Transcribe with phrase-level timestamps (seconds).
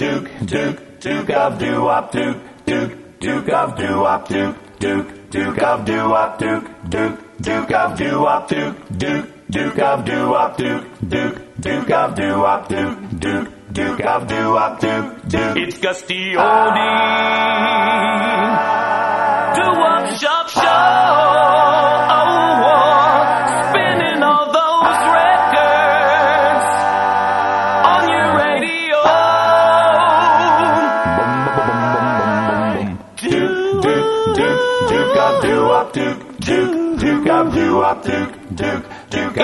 [0.00, 6.38] Duke, Duke, Duke of Doo-Wop, Duke, Duke, Duke of Doo-Wop, Duke, Duke, Duke of Doo-Wop,
[6.38, 12.68] Duke, Duke, Duke of Doo-Wop, Duke, Duke, Duke of Doo-Wop, Duke, Duke, Duke of Doo-Wop,
[12.70, 15.56] Duke, Duke, Duke of Doo-Wop, Duke, Duke.
[15.58, 17.60] It's Gus D Oldie.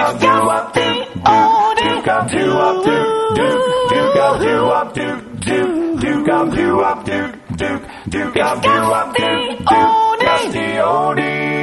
[0.07, 6.01] Duke of Doo-Wop, Duke, Duke, Duke of Doo-Wop, Duke, Duke, Duke of Doo-Wop, Duke, Duke,
[6.01, 11.57] Duke of Doo-Wop, Duke, Duke, Duke of Doo-Wop, Duke, Duke, Gus D Oldie.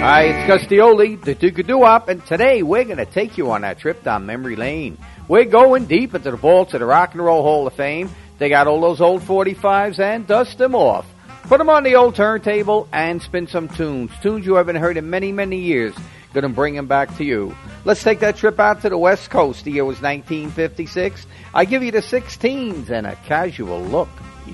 [0.00, 3.38] Hi, it's Gus D Oldie, the Duke of Doo-Wop, and today we're going to take
[3.38, 4.98] you on that trip down memory lane.
[5.28, 8.10] We're going deep into the vaults of the Rock and Roll Hall of Fame.
[8.38, 11.06] They got all those old 45s and dust them off.
[11.48, 14.10] Put them on the old turntable and spin some tunes.
[14.20, 15.94] Tunes you haven't heard in many, many years.
[16.34, 17.56] Gonna bring them back to you.
[17.86, 19.64] Let's take that trip out to the West Coast.
[19.64, 21.26] The year was 1956.
[21.54, 24.10] I give you the Six Teens and a casual look.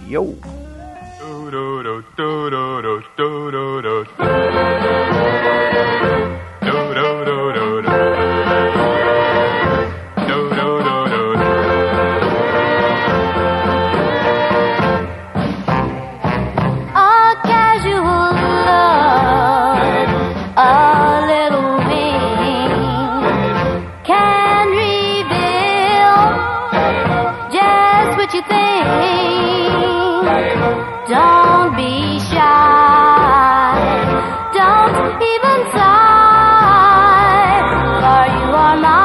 [0.07, 0.37] Yo.
[4.13, 5.74] A
[28.25, 28.85] what you think.
[31.09, 33.77] Don't be shy,
[34.55, 37.61] don't even sigh,
[38.01, 39.04] for you are my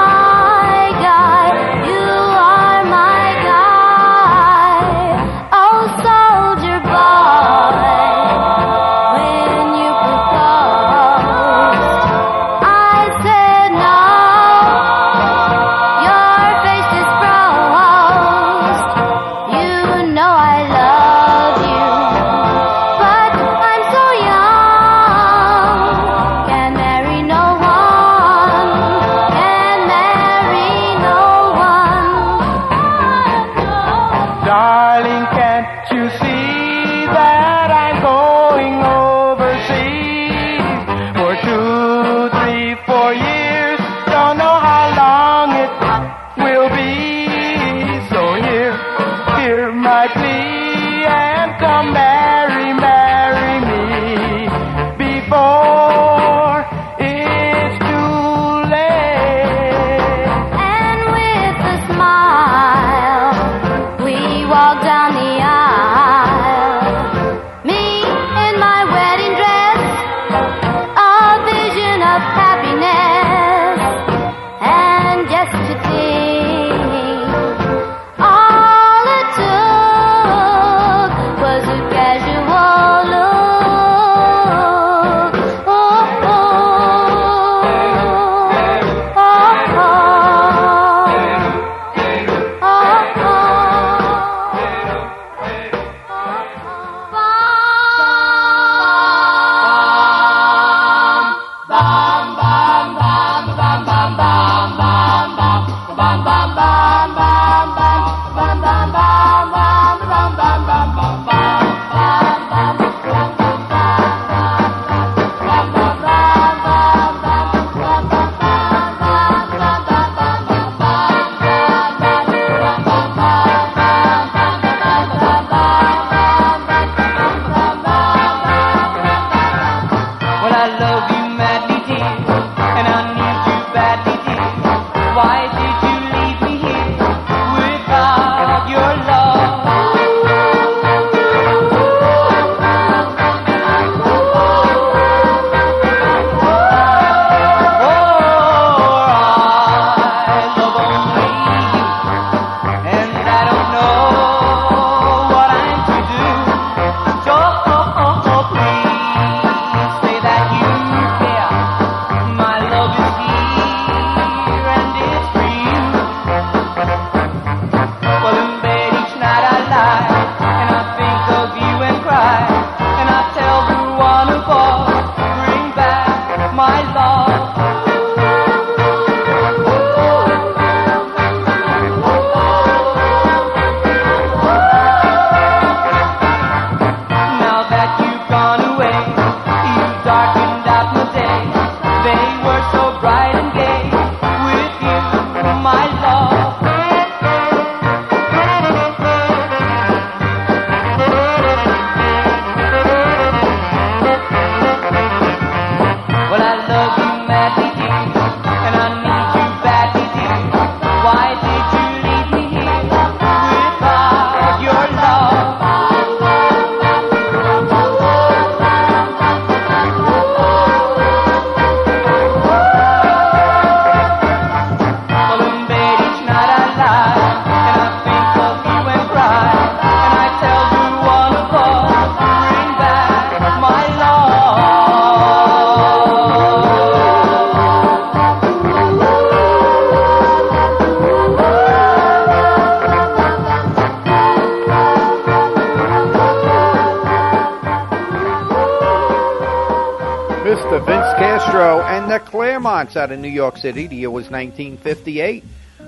[252.89, 253.85] Bronx out of New York City.
[253.85, 255.43] The year was 1958.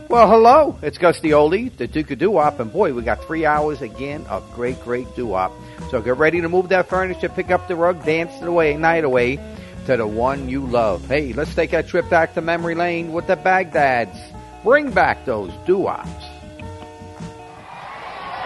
[0.07, 3.45] Well, hello, it's Gusty the Oldie, the Duke of Doo-Wop, and boy, we got three
[3.45, 5.51] hours again of great, great doo-wop.
[5.89, 9.03] So get ready to move that furniture, pick up the rug, dance the way, night
[9.03, 9.37] away
[9.87, 11.07] to the one you love.
[11.07, 14.17] Hey, let's take a trip back to memory lane with the Bagdads.
[14.63, 16.25] Bring back those doo-wops.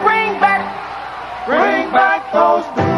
[0.00, 2.95] Bring back, bring back those doo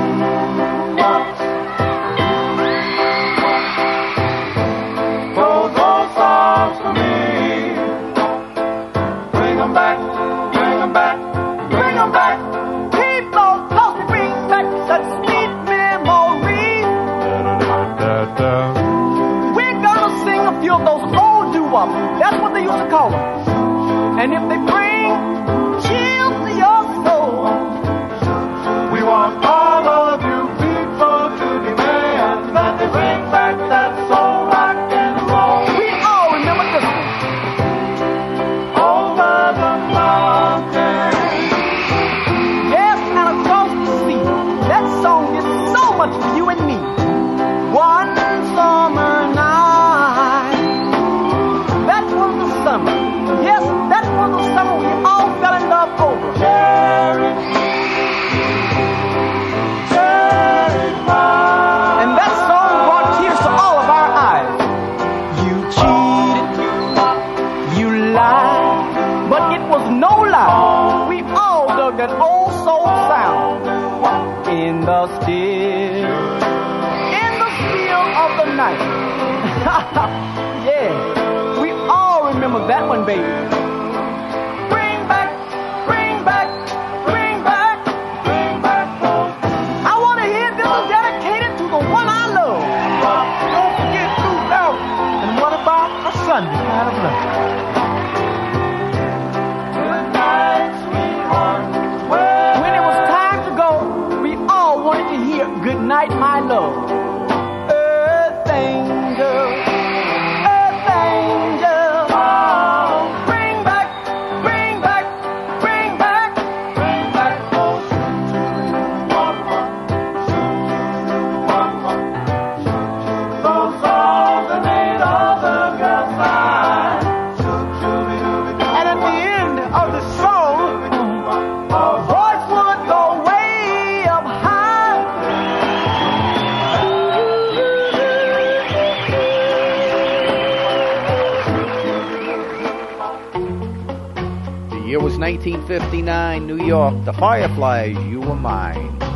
[144.89, 147.05] Year was 1959, New York.
[147.05, 149.08] The Fireflies, You Were Mine.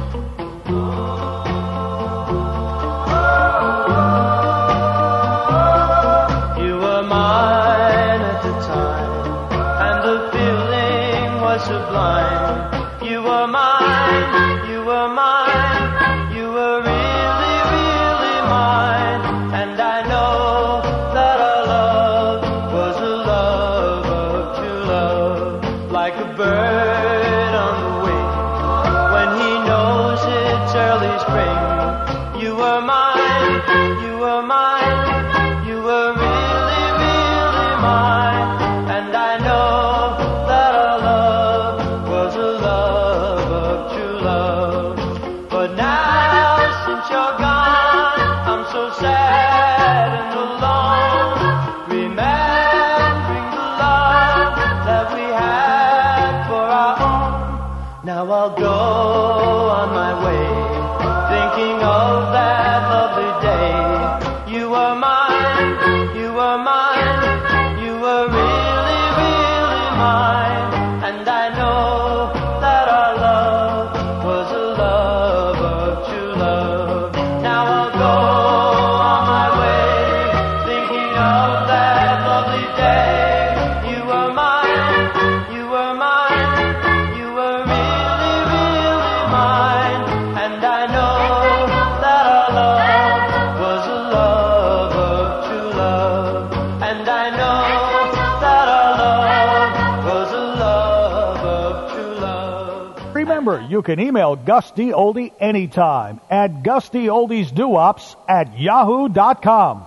[103.43, 109.83] Remember, you can email Gus D Oldie anytime at gusdoldiesdoops at yahoo.com.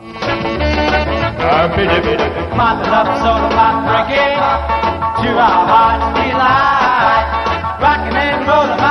[7.80, 8.85] Rockin' and rollin'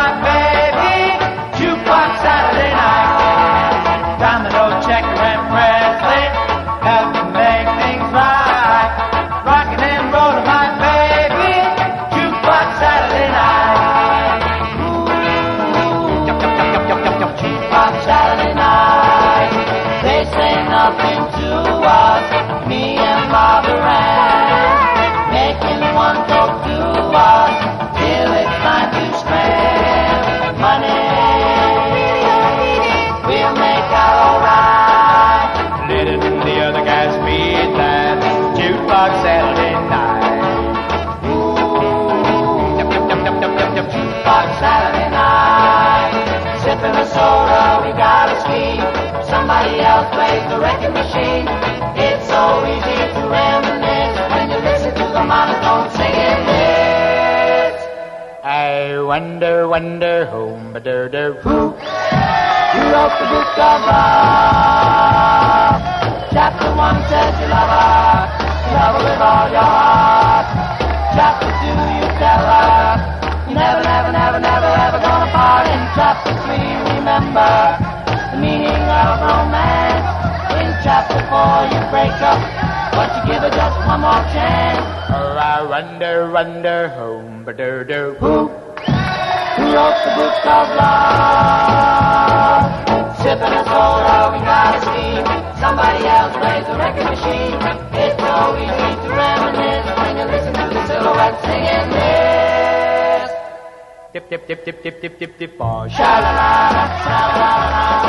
[50.64, 51.44] wrecking machine.
[52.00, 57.76] It's so easy to reminisce when you listen to the monotone singing this.
[58.42, 60.97] I wonder, wonder, whom, but who,
[61.44, 64.64] who wrote the book of love?
[66.33, 68.25] Chapter one says you love her,
[68.73, 70.49] love her with all your heart.
[71.12, 72.97] Chapter two, you tell her,
[73.52, 75.68] never, never, never, never, ever gonna part.
[75.68, 77.74] In chapter three, remember
[81.45, 82.41] four, you break up,
[82.97, 84.81] but you give her just one more chance.
[85.13, 87.85] Oh, I wonder, wonder, whom, but who,
[88.25, 88.33] who
[89.77, 92.65] wrote the book of love?
[93.21, 95.27] Sipping a soda, we got a scheme.
[95.61, 97.57] Somebody else plays the record machine.
[98.03, 103.29] It's so easy to reminisce when you listen to the silhouette singing this.
[104.13, 106.51] Dip, dip, dip, dip, dip, dip, dip, dip, oh, sha-la-la,
[107.05, 108.03] sha-la-la, sha-la-la,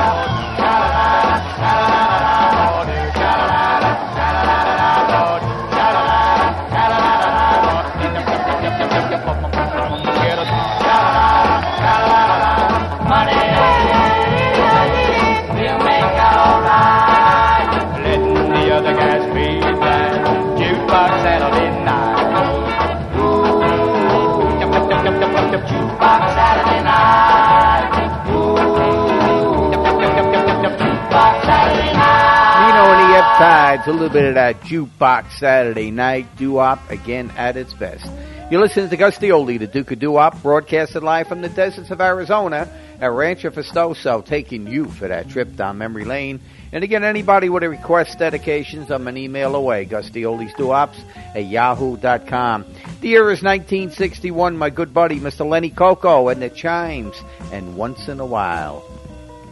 [33.38, 38.10] tides, a little bit of that jukebox Saturday night doo-wop again at its best.
[38.50, 42.00] You're listening to Gus Oldie, the Duke of Doo-wop, broadcasted live from the deserts of
[42.00, 42.70] Arizona
[43.01, 46.39] at Rancho Festoso, taking you for that trip down memory lane.
[46.72, 51.04] And again, anybody with a request, dedications, I'm an email away, GustyOldiesDooWops
[51.36, 52.65] at yahoo.com.
[53.01, 55.46] The year is 1961, my good buddy, Mr.
[55.46, 58.94] Lenny Cocco, and the chimes, and once in a while.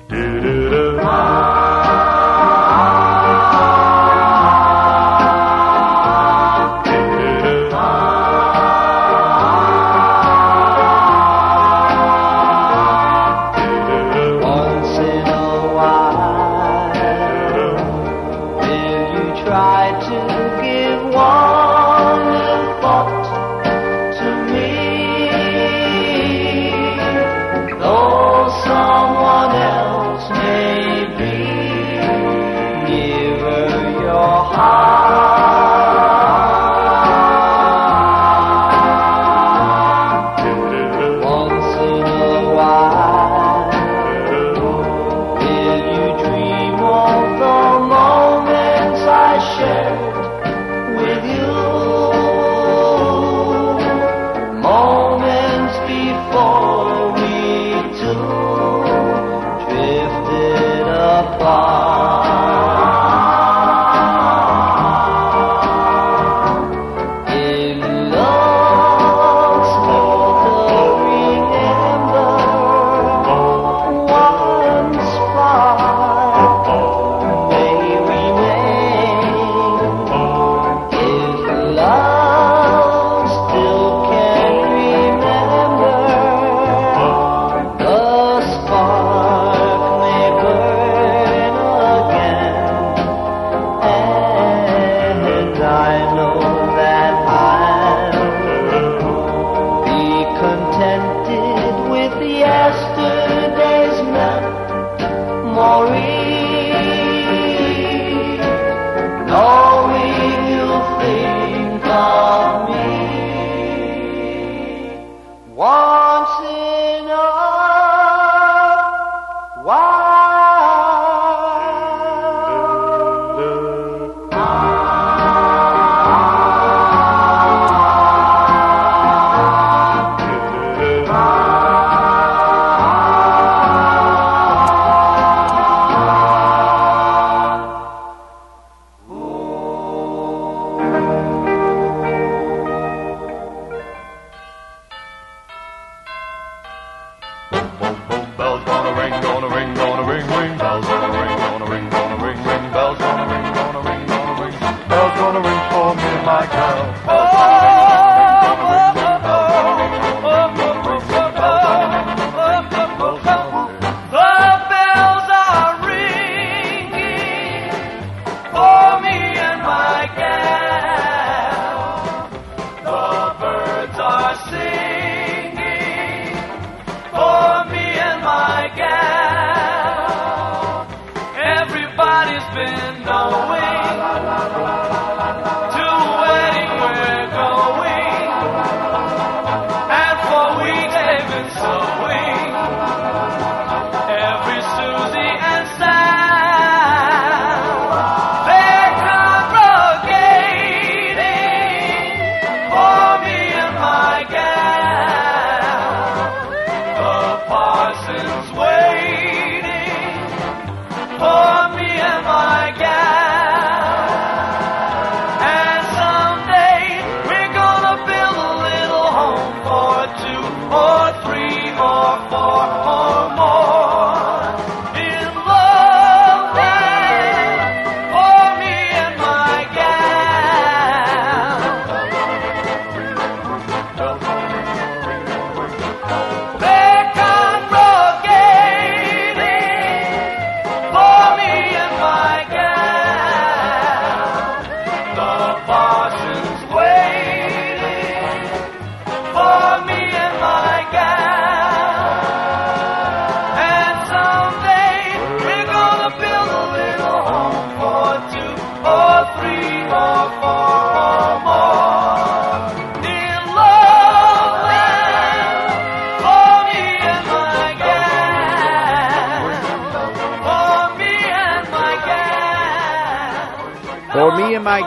[0.09, 0.83] Do do do.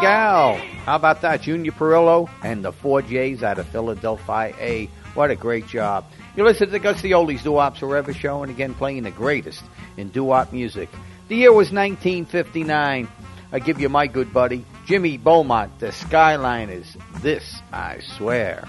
[0.01, 0.57] Gal.
[0.85, 1.43] How about that?
[1.43, 4.55] Junior Perillo and the four J's out of Philadelphia.
[4.59, 4.91] A.
[5.15, 6.05] What a great job.
[6.37, 9.65] You listen to Gus the Oldies Doo-Wops Forever show and again playing the greatest
[9.97, 10.91] in doo-wop music.
[11.29, 13.09] The year was 1959.
[13.53, 16.97] I give you my good buddy, Jimmy Beaumont, the Skyliners.
[17.23, 18.69] This, I swear.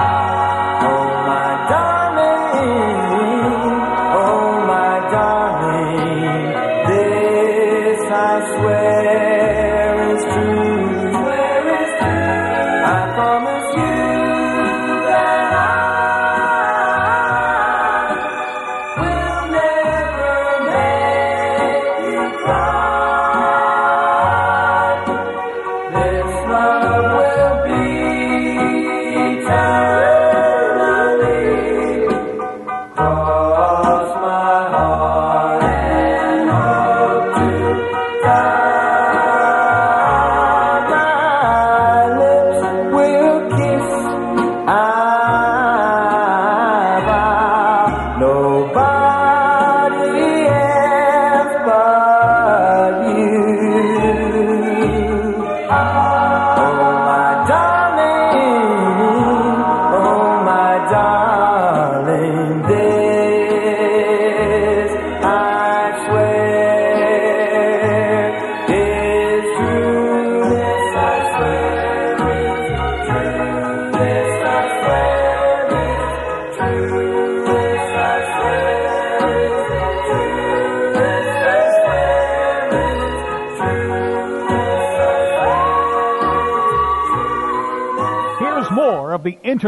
[0.00, 0.27] Oh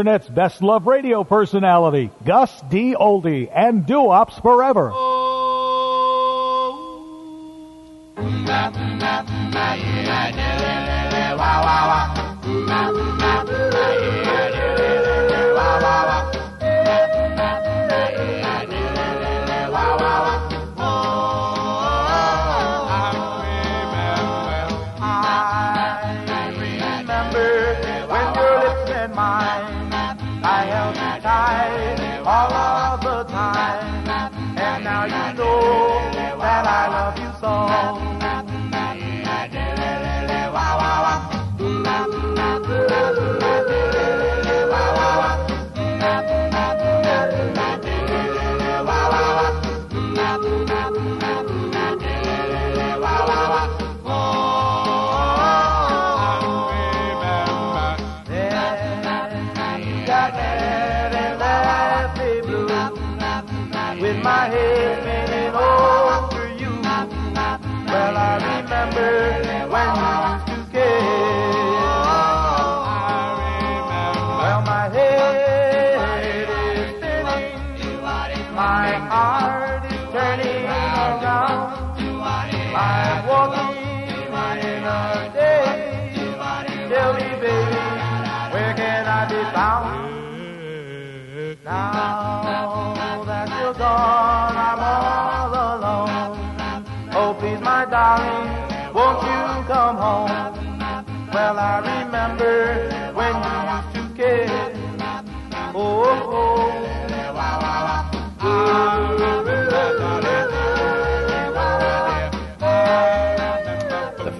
[0.01, 2.95] Internet's best love radio personality, Gus D.
[2.95, 4.89] Oldie, and Doo-Wops Forever.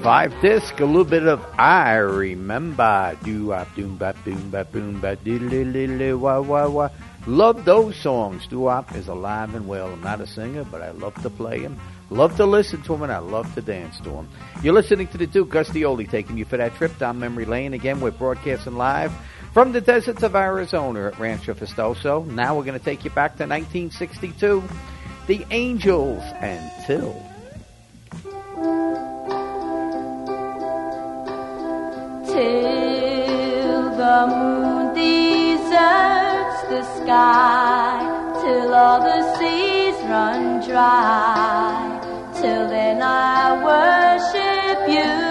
[0.01, 3.15] Five disc, a little bit of I remember.
[3.23, 6.89] Do wop doom bop doom bop boom bop diddly wa, wa, wah.
[7.27, 8.47] Love those songs.
[8.47, 9.93] Doo wop is alive and well.
[9.93, 11.79] I'm not a singer, but I love to play them.
[12.09, 14.27] Love to listen to them, and I love to dance to them.
[14.63, 17.45] You're listening to the Duke Gus D Oldie taking you for that trip down memory
[17.45, 17.75] lane.
[17.75, 19.13] Again, we're broadcasting live
[19.53, 22.25] from the deserts of Arizona at Rancho Festoso.
[22.25, 24.63] Now we're going to take you back to 1962.
[25.27, 27.30] The Angels and Till.
[32.41, 37.99] till the moon deserts the sky,
[38.41, 41.99] till all the seas run dry.
[42.39, 45.30] Till then I worship you.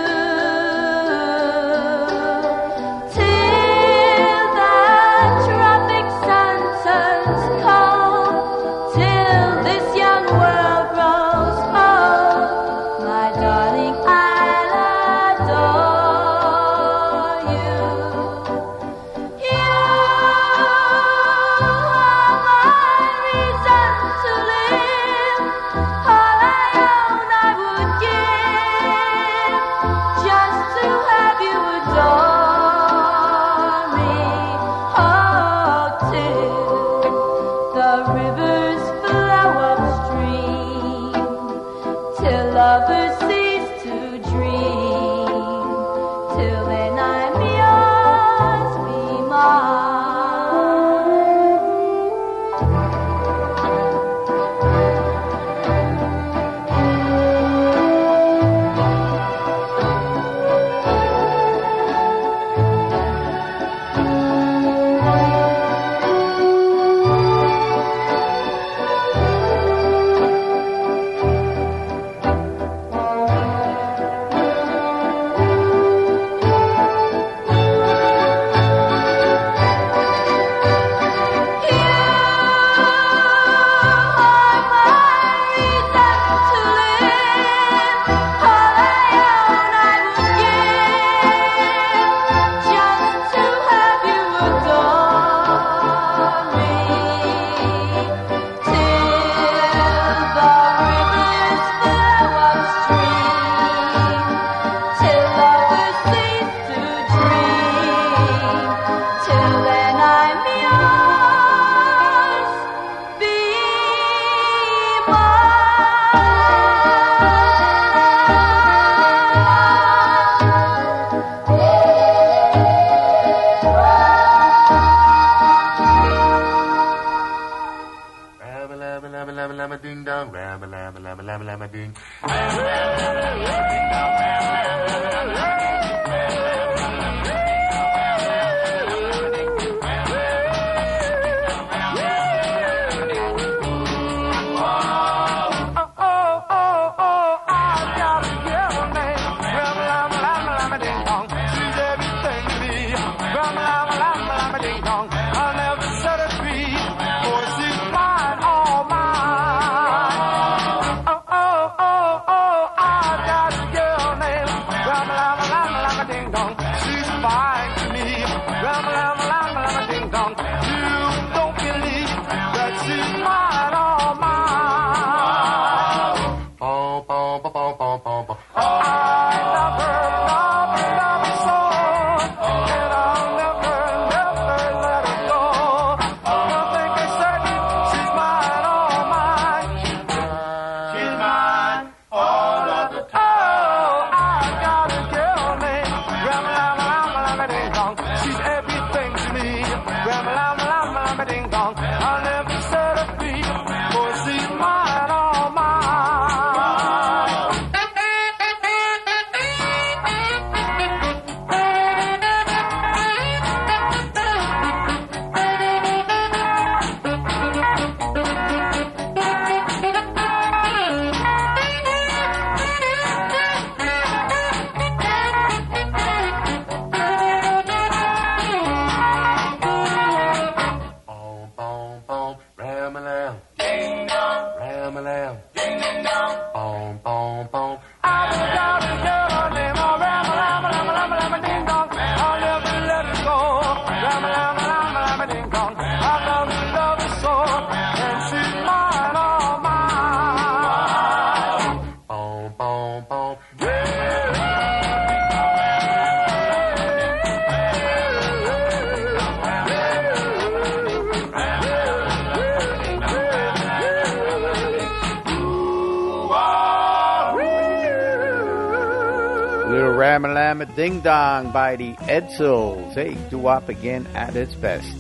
[271.53, 272.95] By the Edsels.
[272.95, 274.91] Hey, doo-wop again at its best.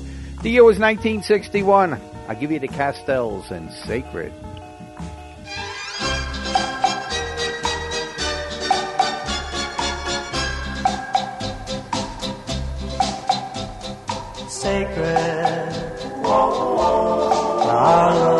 [0.42, 2.00] The year was 1961.
[2.28, 4.32] I'll give you the Castells and Sacred.
[14.60, 15.72] sacred.
[16.22, 18.39] Our love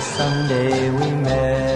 [0.00, 1.69] the Sunday we met.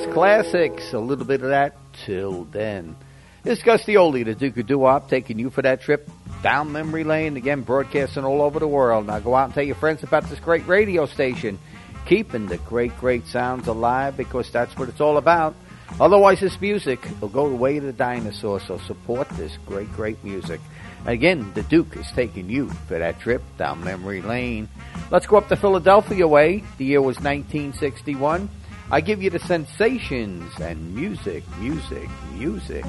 [0.00, 0.92] Fabulous classics.
[0.94, 2.96] A little bit of that till then.
[3.44, 6.08] It's is Gus D Oldie, the Duke of Doo-Wop, taking you for that trip
[6.42, 7.36] down memory lane.
[7.36, 9.06] Again, broadcasting all over the world.
[9.06, 11.58] Now go out and tell your friends about this great radio station.
[12.06, 15.54] Keeping the great, great sounds alive because that's what it's all about.
[16.00, 18.58] Otherwise, this music will go the way of the dinosaur.
[18.60, 20.60] So support this great, great music.
[21.04, 24.68] Again, the Duke is taking you for that trip down memory lane.
[25.10, 26.64] Let's go up to Philadelphia way.
[26.78, 28.48] The year was 1961.
[28.92, 32.84] I give you the sensations and music, music, music.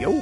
[0.00, 0.20] Yo.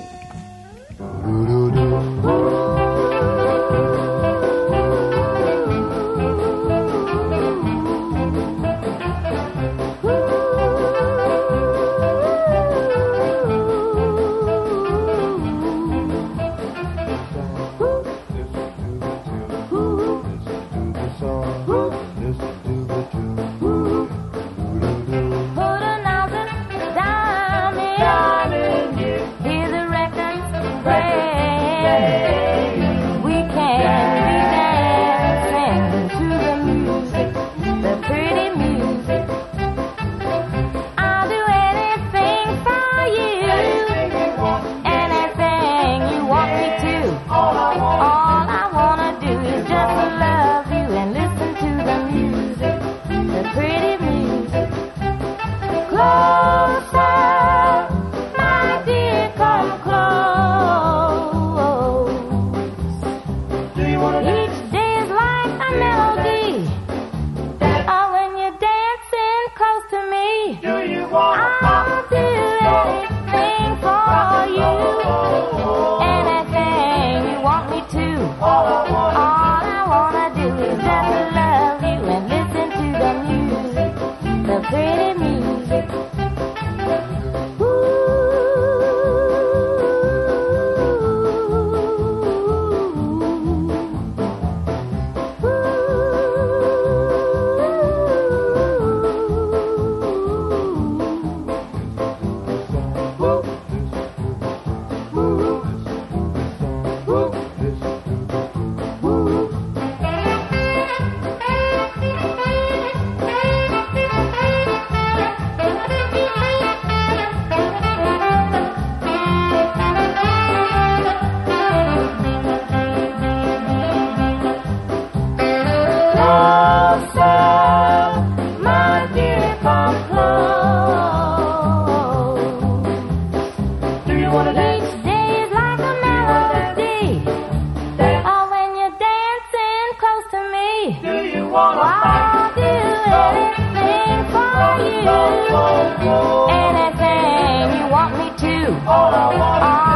[146.50, 148.54] anything you want me to.
[148.86, 149.93] All I want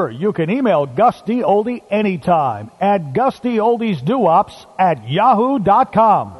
[0.00, 1.42] Remember, you can email Gus D.
[1.42, 6.39] Oldie anytime at gustyoldiesduops at yahoo.com.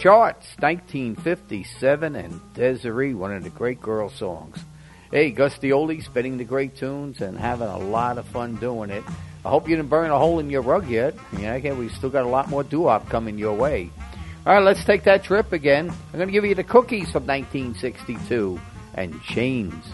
[0.00, 4.56] charts 1957 and Desiree, one of the great girl songs.
[5.10, 8.88] Hey, Gus D Oldie spinning the great tunes and having a lot of fun doing
[8.88, 9.04] it.
[9.44, 11.14] I hope you didn't burn a hole in your rug yet.
[11.38, 13.90] Yeah, okay, we still got a lot more doo-wop coming your way.
[14.46, 15.90] All right, let's take that trip again.
[15.90, 18.58] I'm going to give you the cookies from 1962
[18.94, 19.84] and chains.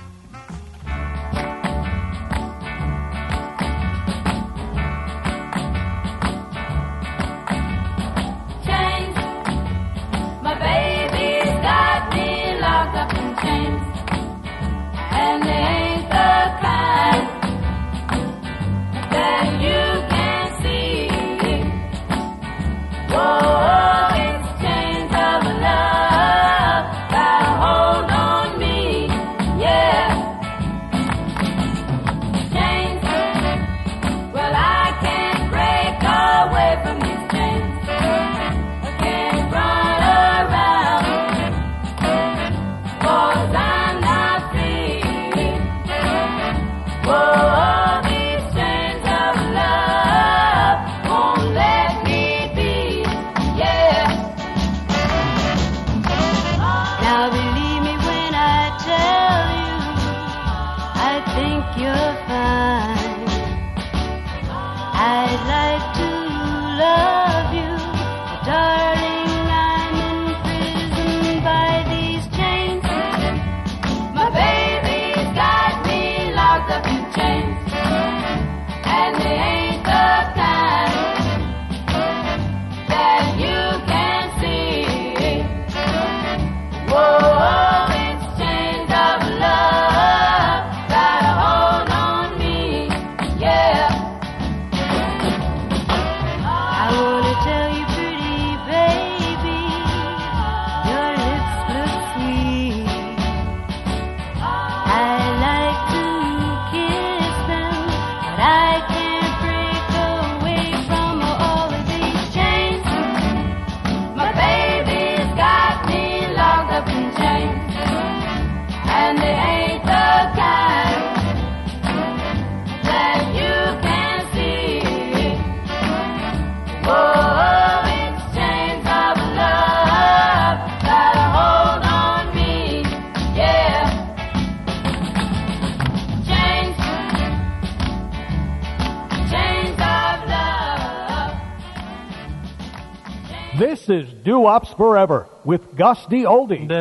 [144.56, 146.24] stops forever with Gus D.
[146.24, 146.66] Oldie.
[146.66, 146.76] No.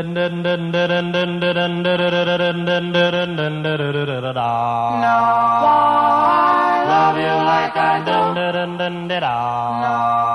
[6.87, 8.11] Love you like I do.
[9.81, 10.34] No.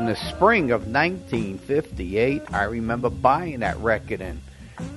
[0.00, 4.22] in the spring of 1958, I remember buying that record.
[4.22, 4.40] And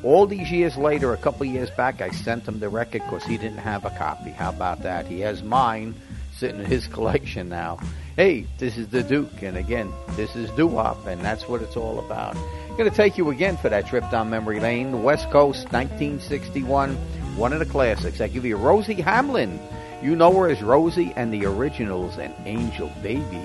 [0.01, 3.37] all these years later, a couple years back, I sent him the record because he
[3.37, 4.29] didn't have a copy.
[4.29, 5.05] How about that?
[5.05, 5.93] He has mine
[6.31, 7.79] sitting in his collection now.
[8.15, 11.99] Hey, this is the Duke, and again, this is doo and that's what it's all
[11.99, 12.37] about.
[12.37, 16.95] I'm going to take you again for that trip down memory lane, West Coast, 1961,
[17.35, 18.21] one of the classics.
[18.21, 19.59] I give you Rosie Hamlin.
[20.01, 23.41] You know her as Rosie and the Originals and Angel Baby.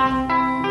[0.00, 0.69] 拜。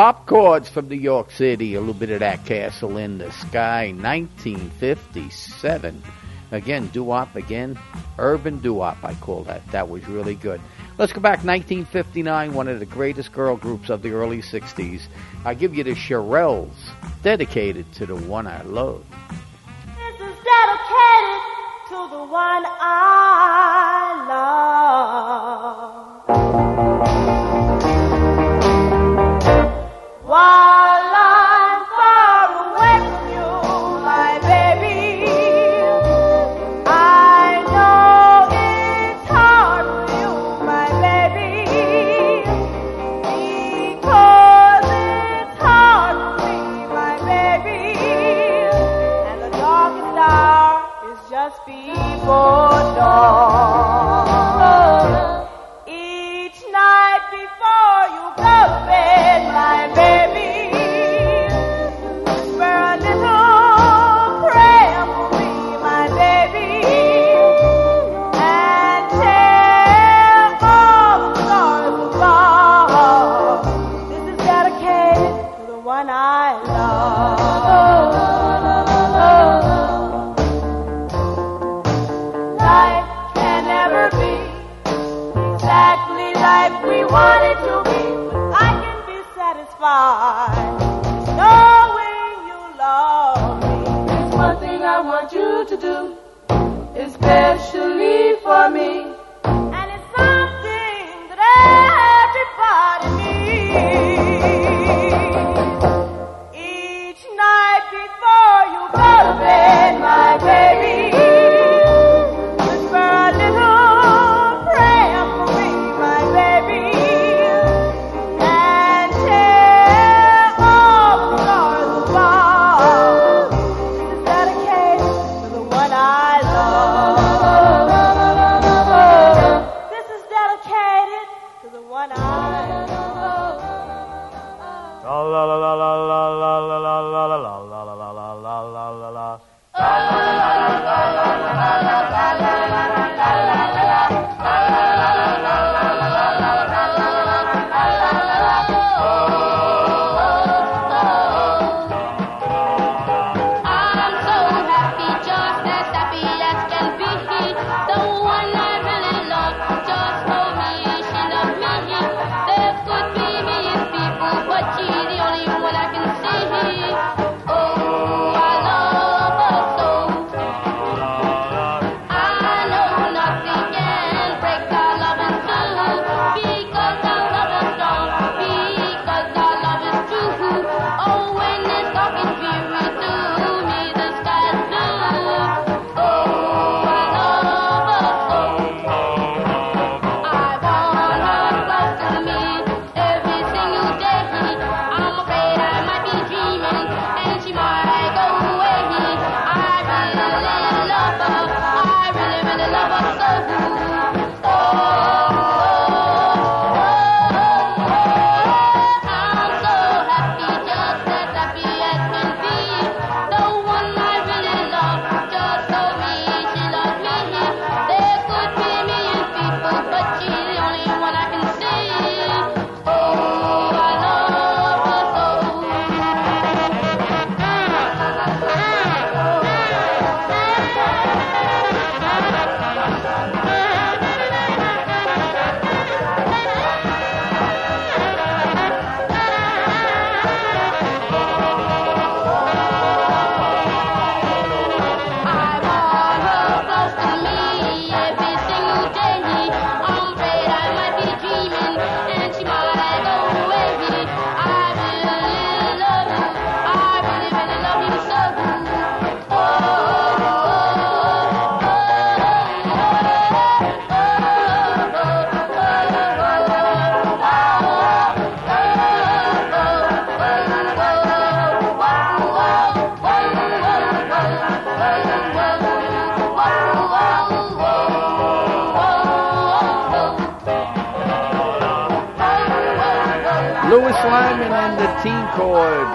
[0.00, 6.02] Bop-Chords from New York City, a little bit of that Castle in the Sky, 1957.
[6.52, 7.78] Again, doo-wop again,
[8.16, 9.60] urban doo-wop, I call that.
[9.72, 10.58] That was really good.
[10.96, 15.02] Let's go back 1959, one of the greatest girl groups of the early 60s.
[15.44, 16.70] I give you the Shirelles,
[17.22, 19.04] dedicated to the one I love.
[19.28, 21.42] This is dedicated
[21.88, 22.64] to the one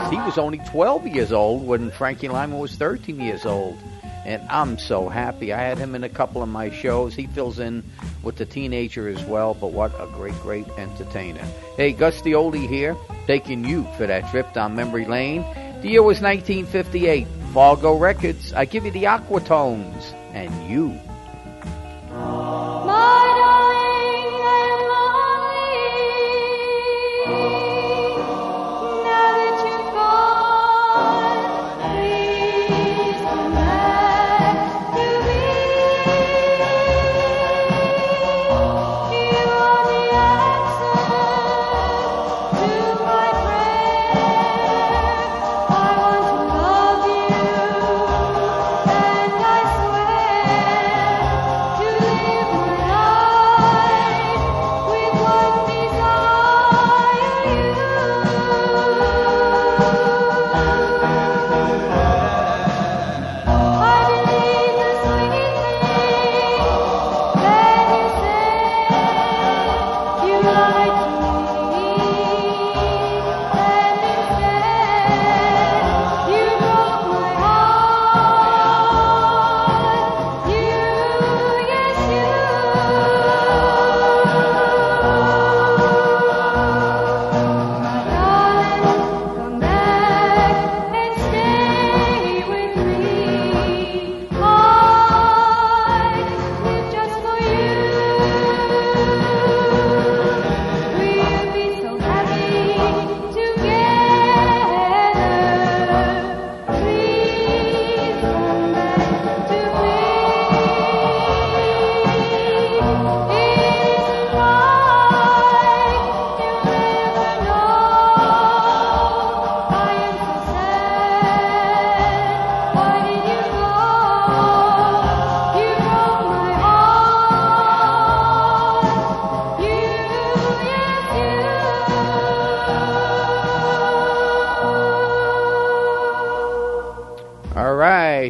[0.09, 3.77] he was only 12 years old when Frankie Lymon was 13 years old.
[4.25, 5.53] And I'm so happy.
[5.53, 7.13] I had him in a couple of my shows.
[7.13, 7.83] He fills in
[8.23, 11.45] with the teenager as well, but what a great, great entertainer.
[11.77, 12.95] Hey, Gus D Oldie here,
[13.27, 15.43] taking you for that trip down memory lane.
[15.81, 17.27] The year was 1958.
[17.53, 18.51] Fargo Records.
[18.51, 20.99] I give you the Aquatones, and you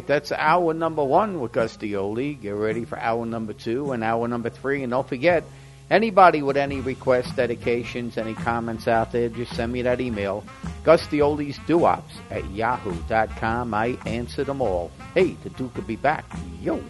[0.06, 2.40] right, that's hour number one with Gus D Oldie.
[2.40, 4.82] Get ready for hour number two and hour number three.
[4.82, 5.44] And don't forget,
[5.90, 10.44] anybody with any requests, dedications, any comments out there, just send me that email.
[10.84, 13.74] Gus D Oldie's Duops at yahoo.com.
[13.74, 14.90] I answer them all.
[15.14, 16.24] Hey, the Duke will be back.
[16.62, 16.82] Yo.